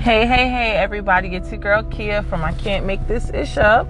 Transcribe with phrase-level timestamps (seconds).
[0.00, 1.36] Hey, hey, hey, everybody.
[1.36, 3.86] It's your girl Kia from I Can't Make This Ish Up.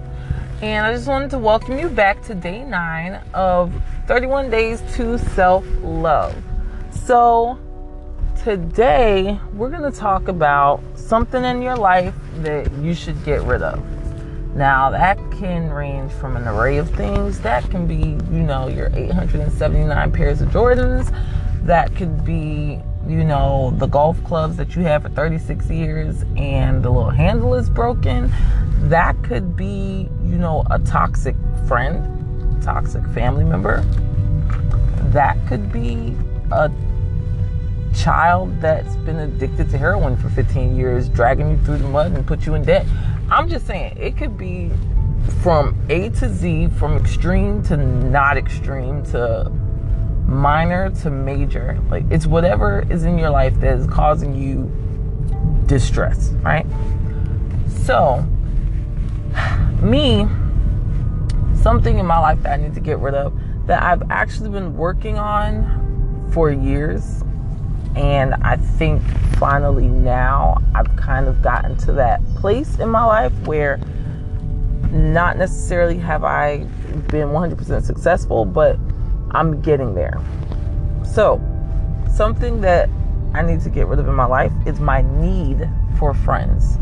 [0.61, 3.73] And I just wanted to welcome you back to day nine of
[4.07, 6.35] 31 Days to Self Love.
[6.91, 7.57] So,
[8.43, 13.61] today we're going to talk about something in your life that you should get rid
[13.61, 13.81] of.
[14.53, 17.39] Now, that can range from an array of things.
[17.39, 21.09] That can be, you know, your 879 pairs of Jordans.
[21.63, 26.83] That could be, you know, the golf clubs that you have for 36 years and
[26.83, 28.31] the little handle is broken.
[28.89, 31.35] That could be, you know, a toxic
[31.67, 33.81] friend, toxic family member.
[35.11, 36.15] That could be
[36.51, 36.71] a
[37.93, 42.25] child that's been addicted to heroin for 15 years, dragging you through the mud and
[42.25, 42.85] put you in debt.
[43.29, 44.71] I'm just saying, it could be
[45.41, 49.51] from A to Z, from extreme to not extreme to
[50.31, 51.79] minor to major.
[51.89, 54.71] Like it's whatever is in your life that is causing you
[55.67, 56.65] distress, right?
[57.85, 58.21] So,
[59.81, 60.27] me,
[61.55, 63.33] something in my life that I need to get rid of
[63.67, 67.23] that I've actually been working on for years.
[67.95, 69.01] And I think
[69.37, 73.79] finally now I've kind of gotten to that place in my life where
[74.91, 76.59] not necessarily have I
[77.07, 78.77] been 100% successful, but
[79.31, 80.19] I'm getting there.
[81.03, 81.41] So,
[82.13, 82.89] something that
[83.33, 86.77] I need to get rid of in my life is my need for friends.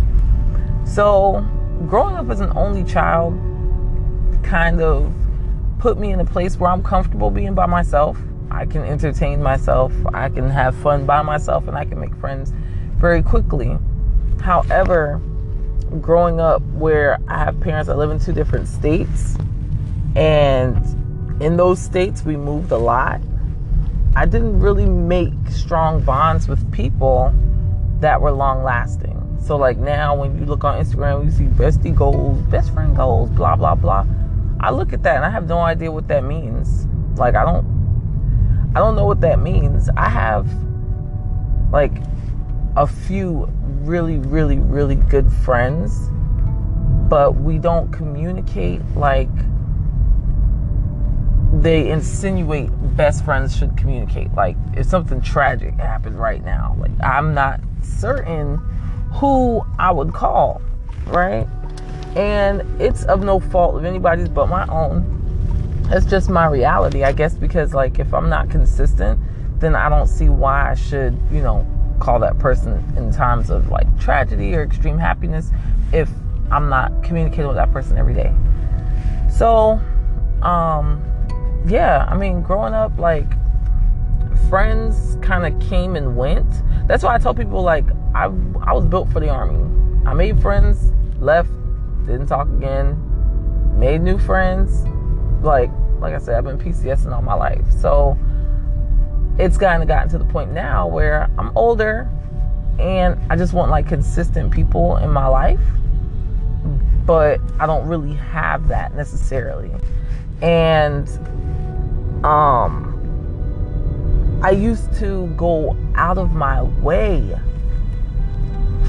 [0.86, 1.45] So,
[1.88, 3.33] growing up as an only child
[4.44, 5.14] kind of
[5.78, 8.17] put me in a place where I'm comfortable being by myself.
[8.52, 12.52] I can entertain myself, I can have fun by myself, and I can make friends
[12.97, 13.78] very quickly.
[14.41, 15.22] However,
[16.02, 19.38] growing up where I have parents that live in two different states
[20.16, 20.75] and
[21.40, 23.22] in those states we moved a lot.
[24.16, 27.34] I didn't really make strong bonds with people
[28.00, 29.16] that were long lasting.
[29.41, 33.30] So like now when you look on Instagram, you see bestie goals, best friend goals,
[33.30, 34.06] blah blah blah.
[34.59, 36.88] I look at that and I have no idea what that means.
[37.18, 39.90] Like I don't I don't know what that means.
[39.96, 40.47] I have
[41.72, 41.94] like
[42.75, 43.50] a few
[43.81, 46.09] really really really good friends,
[47.09, 49.30] but we don't communicate like
[51.62, 54.34] they insinuate best friends should communicate.
[54.34, 58.58] Like if something tragic happened right now, like I'm not certain
[59.14, 60.62] who I would call,
[61.08, 61.48] right?
[62.16, 65.18] And it's of no fault of anybody's but my own.
[65.92, 69.19] It's just my reality, I guess, because like if I'm not consistent,
[69.59, 71.68] then I don't see why I should, you know,
[72.00, 75.52] call that person in times of like tragedy or extreme happiness
[75.92, 76.09] if
[76.52, 78.34] I'm not communicating with that person every day.
[79.30, 79.81] So,
[80.42, 81.03] um,
[81.68, 83.28] yeah, I mean, growing up, like,
[84.50, 86.47] friends kind of came and went.
[86.88, 89.64] That's why I tell people, like, I, I was built for the army.
[90.08, 91.50] I made friends, left,
[92.06, 92.98] didn't talk again,
[93.78, 94.86] made new friends.
[95.44, 95.69] Like,
[96.00, 97.64] like I said, I've been PCSing all my life.
[97.80, 98.18] So
[99.38, 102.09] it's kind of gotten to the point now where I'm older
[102.80, 105.59] and I just want like consistent people in my life.
[107.06, 109.72] But I don't really have that necessarily.
[110.42, 111.08] And
[112.24, 112.90] um
[114.44, 117.38] I used to go out of my way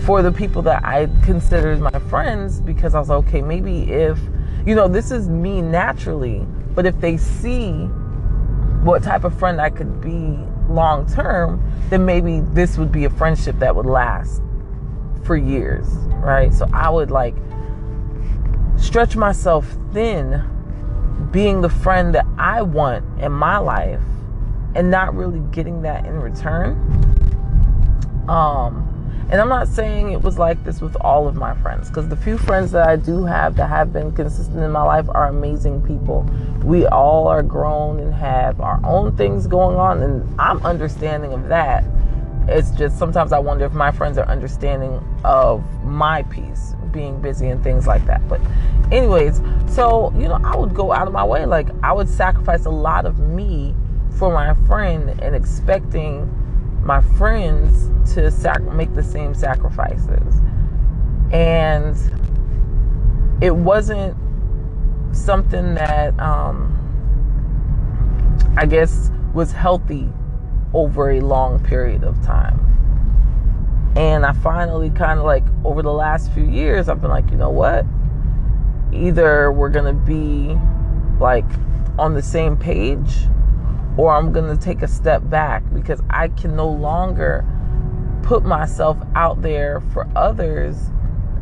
[0.05, 4.19] for the people that I considered my friends because I was like, okay, maybe if
[4.67, 7.73] you know, this is me naturally, but if they see
[8.83, 13.11] what type of friend I could be long term, then maybe this would be a
[13.11, 14.43] friendship that would last
[15.25, 15.87] for years,
[16.23, 16.53] right?
[16.53, 17.35] So I would like
[18.77, 20.43] stretch myself thin
[21.31, 24.01] being the friend that I want in my life
[24.75, 26.77] and not really getting that in return.
[28.29, 28.87] Um,
[29.31, 32.17] and I'm not saying it was like this with all of my friends, because the
[32.17, 35.83] few friends that I do have that have been consistent in my life are amazing
[35.83, 36.29] people.
[36.65, 41.49] We all are grown and have our own things going on, and I'm understanding of
[41.49, 41.85] that.
[42.51, 47.49] It's just sometimes I wonder if my friends are understanding of my piece being busy
[47.49, 48.27] and things like that.
[48.29, 48.41] But,
[48.91, 51.47] anyways, so you know, I would go out of my way.
[51.47, 53.75] Like, I would sacrifice a lot of me
[54.19, 56.29] for my friend and expecting
[56.83, 60.41] my friends to sac- make the same sacrifices.
[61.31, 61.97] And
[63.41, 64.17] it wasn't
[65.13, 66.77] something that um,
[68.57, 70.09] I guess was healthy
[70.75, 72.67] over a long period of time.
[73.97, 77.37] And I finally kind of like over the last few years, I've been like, you
[77.37, 77.85] know what?
[78.93, 80.57] Either we're going to be
[81.19, 81.45] like
[81.99, 83.27] on the same page
[83.97, 87.45] or I'm going to take a step back because I can no longer
[88.23, 90.77] put myself out there for others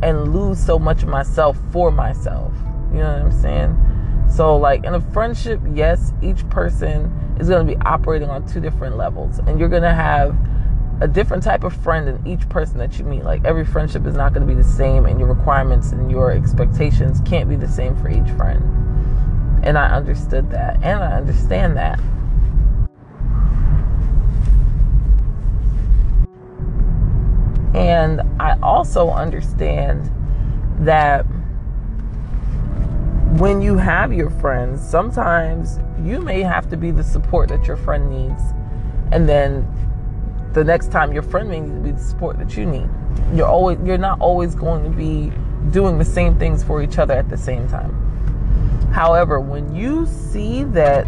[0.02, 2.52] and lose so much of myself for myself.
[2.92, 3.97] You know what I'm saying?
[4.30, 8.60] So, like in a friendship, yes, each person is going to be operating on two
[8.60, 10.36] different levels, and you're going to have
[11.00, 13.24] a different type of friend in each person that you meet.
[13.24, 16.30] Like every friendship is not going to be the same, and your requirements and your
[16.30, 18.62] expectations can't be the same for each friend.
[19.64, 22.00] And I understood that, and I understand that.
[27.74, 30.10] And I also understand
[30.80, 31.24] that
[33.38, 37.76] when you have your friends, sometimes you may have to be the support that your
[37.76, 38.42] friend needs.
[39.12, 39.64] And then
[40.52, 42.88] the next time your friend may need to be the support that you need.
[43.32, 45.32] You're always you're not always going to be
[45.70, 47.92] doing the same things for each other at the same time.
[48.92, 51.06] However, when you see that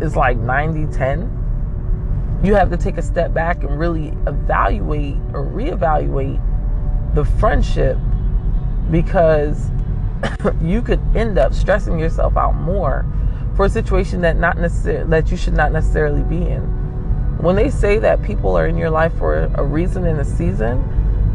[0.00, 5.44] it's like 90 10, you have to take a step back and really evaluate or
[5.44, 6.40] reevaluate
[7.14, 7.98] the friendship
[8.90, 9.68] because
[10.62, 13.06] you could end up stressing yourself out more
[13.56, 16.62] for a situation that not necessarily that you should not necessarily be in.
[17.38, 20.82] When they say that people are in your life for a reason and a season,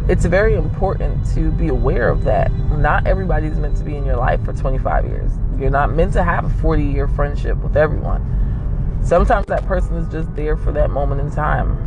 [0.09, 2.51] it's very important to be aware of that.
[2.77, 5.31] Not everybody's meant to be in your life for 25 years.
[5.57, 9.00] You're not meant to have a 40 year friendship with everyone.
[9.01, 11.77] Sometimes that person is just there for that moment in time.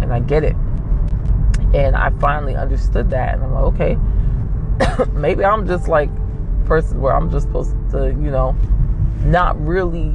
[0.00, 0.54] And I get it.
[1.74, 3.34] And I finally understood that.
[3.34, 3.98] And I'm like, okay,
[5.12, 6.10] maybe I'm just like
[6.68, 8.52] person where I'm just supposed to, you know,
[9.24, 10.14] not really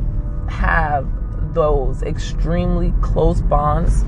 [0.50, 1.08] have
[1.54, 4.06] those extremely close bonds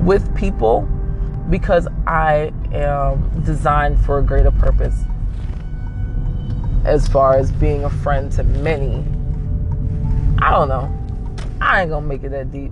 [0.00, 0.82] with people
[1.50, 5.02] because I am designed for a greater purpose
[6.84, 9.04] as far as being a friend to many
[10.40, 10.94] I don't know.
[11.60, 12.70] I ain't gonna make it that deep.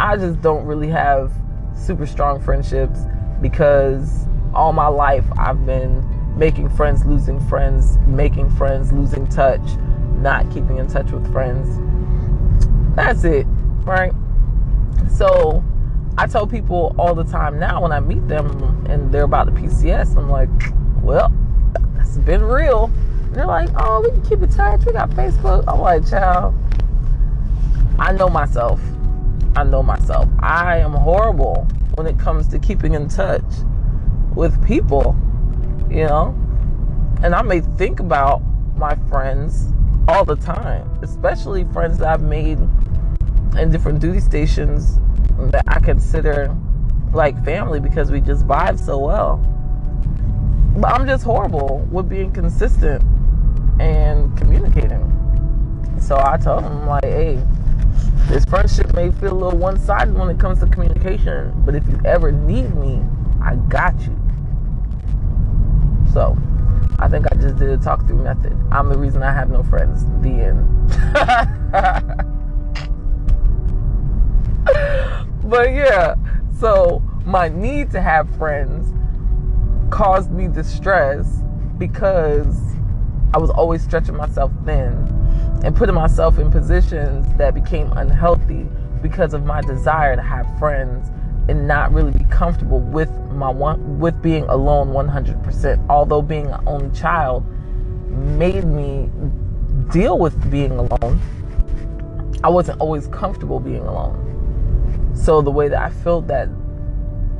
[0.00, 1.30] I just don't really have
[1.76, 3.00] super strong friendships
[3.42, 6.00] because all my life I've been
[6.36, 9.60] making friends, losing friends, making friends, losing touch,
[10.16, 11.78] not keeping in touch with friends.
[12.96, 13.46] That's it,
[13.84, 14.12] right?
[15.10, 15.62] So
[16.18, 19.52] I tell people all the time now when I meet them and they're about the
[19.52, 20.48] PCS, I'm like,
[21.02, 21.32] well,
[21.96, 22.90] that's been real.
[23.24, 24.84] And they're like, oh, we can keep in touch.
[24.84, 25.64] We got Facebook.
[25.66, 26.54] I'm like, child,
[27.98, 28.80] I know myself.
[29.56, 30.28] I know myself.
[30.40, 33.44] I am horrible when it comes to keeping in touch
[34.34, 35.16] with people,
[35.92, 36.34] you know?
[37.22, 38.42] And I may think about
[38.76, 39.68] my friends
[40.08, 42.58] all the time, especially friends that I've made
[43.58, 44.98] in different duty stations
[45.50, 46.54] that I consider
[47.12, 49.36] like family because we just vibe so well.
[50.76, 53.02] But I'm just horrible with being consistent
[53.78, 55.08] and communicating.
[56.00, 57.40] So I told him, like, hey,
[58.28, 61.86] this friendship may feel a little one sided when it comes to communication, but if
[61.86, 63.02] you ever need me,
[63.42, 64.21] I got you.
[66.12, 66.36] So,
[66.98, 68.54] I think I just did a talk through method.
[68.70, 70.04] I'm the reason I have no friends.
[70.20, 70.68] The end.
[75.50, 76.14] but yeah,
[76.60, 78.92] so my need to have friends
[79.90, 81.42] caused me distress
[81.78, 82.60] because
[83.34, 84.92] I was always stretching myself thin
[85.64, 88.66] and putting myself in positions that became unhealthy
[89.00, 91.10] because of my desire to have friends
[91.48, 95.86] and not really be comfortable with my one with being alone 100%.
[95.88, 97.44] Although being an only child
[98.08, 99.10] made me
[99.90, 101.20] deal with being alone,
[102.44, 105.12] I wasn't always comfortable being alone.
[105.14, 106.48] So the way that I filled that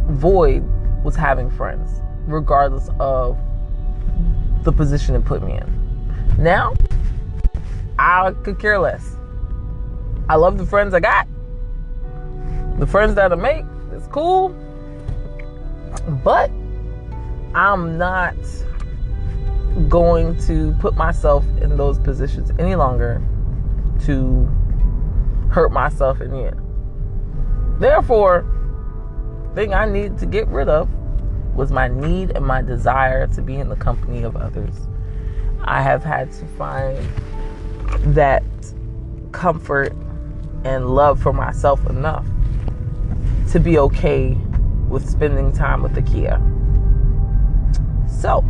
[0.09, 0.63] void
[1.05, 3.39] was having friends, regardless of
[4.63, 6.37] the position it put me in.
[6.39, 6.75] Now,
[7.99, 9.17] I could care less.
[10.29, 11.27] I love the friends I got.
[12.79, 13.65] The friends that I make,
[14.03, 14.49] it's cool.
[16.25, 16.51] But
[17.55, 18.35] I'm not
[19.89, 23.23] going to put myself in those positions any longer
[24.07, 24.45] to
[25.51, 27.81] hurt myself in the end.
[27.81, 28.45] Therefore,
[29.55, 30.89] thing I needed to get rid of
[31.55, 34.75] was my need and my desire to be in the company of others.
[35.65, 36.99] I have had to find
[38.15, 38.43] that
[39.31, 39.95] comfort
[40.65, 42.27] and love for myself enough
[43.53, 44.31] to be okay
[44.89, 46.41] with spending time with the Kia.
[48.09, 48.41] So,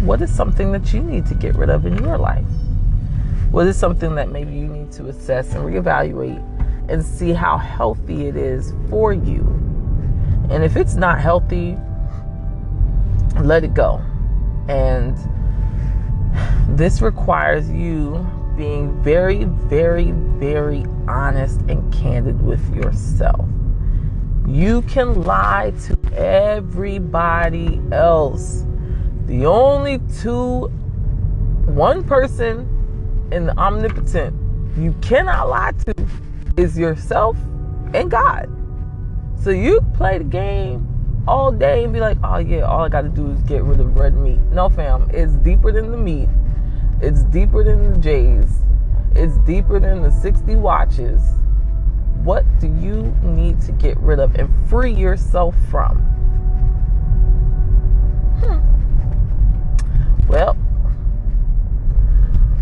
[0.00, 2.44] what is something that you need to get rid of in your life?
[3.52, 6.42] What is something that maybe you need to assess and reevaluate
[6.90, 9.42] and see how healthy it is for you?
[10.50, 11.78] And if it's not healthy,
[13.40, 14.02] let it go.
[14.68, 15.16] And
[16.76, 23.48] this requires you being very, very, very honest and candid with yourself.
[24.46, 28.64] You can lie to everybody else.
[29.26, 30.66] The only two,
[31.66, 32.68] one person
[33.32, 34.44] in the omnipotent
[34.76, 35.94] you cannot lie to
[36.56, 37.36] is yourself
[37.94, 38.50] and God.
[39.40, 40.88] So you play the game
[41.26, 43.96] all day and be like, oh yeah, all I gotta do is get rid of
[43.96, 44.40] red meat.
[44.50, 46.28] No, fam, it's deeper than the meat.
[47.04, 48.62] It's deeper than the J's.
[49.14, 51.20] It's deeper than the 60 watches.
[52.22, 55.98] What do you need to get rid of and free yourself from?
[58.40, 58.58] Hmm.
[60.26, 60.56] Well,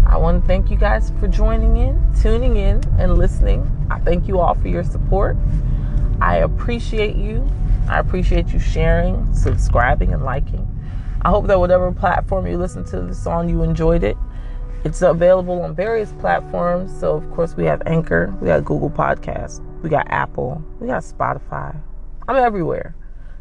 [0.09, 3.71] I want to thank you guys for joining in, tuning in, and listening.
[3.93, 5.37] I thank you all for your support.
[6.21, 7.49] I appreciate you.
[7.89, 10.67] I appreciate you sharing, subscribing, and liking.
[11.25, 14.17] I hope that whatever platform you listen to this on, you enjoyed it.
[14.85, 16.93] It's available on various platforms.
[16.99, 21.05] So, of course, we have Anchor, we got Google Podcasts, we got Apple, we got
[21.05, 21.81] Spotify.
[22.27, 22.97] I'm everywhere.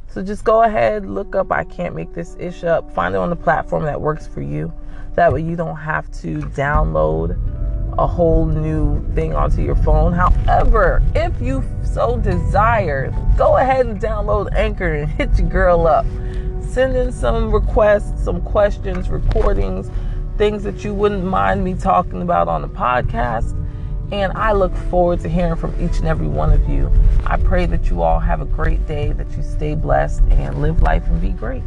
[0.07, 3.31] So just go ahead, look up I Can't Make This Ish Up, find it on
[3.31, 4.71] the platform that works for you.
[5.15, 7.39] That way you don't have to download
[7.97, 10.13] a whole new thing onto your phone.
[10.13, 16.05] However, if you so desire, go ahead and download Anchor and hit your girl up.
[16.61, 19.89] Send in some requests, some questions, recordings
[20.37, 23.57] things that you wouldn't mind me talking about on the podcast.
[24.11, 26.91] And I look forward to hearing from each and every one of you.
[27.25, 30.81] I pray that you all have a great day, that you stay blessed and live
[30.81, 31.63] life and be great.